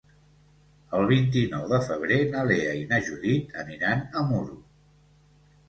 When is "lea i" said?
2.53-2.89